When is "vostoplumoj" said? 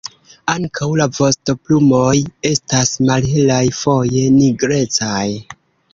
1.17-2.15